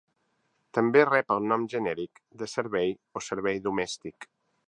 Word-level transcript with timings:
També 0.77 1.03
rep 1.09 1.33
el 1.35 1.43
nom 1.51 1.65
genèric 1.73 2.23
de 2.41 2.49
servei 2.55 2.95
o 3.21 3.25
servei 3.27 3.61
domèstic. 3.71 4.31